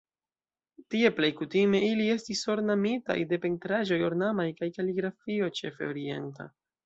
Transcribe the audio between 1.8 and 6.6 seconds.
ili estis ornamitaj de pentraĵoj ornamaj kaj kaligrafio, ĉefe orienta.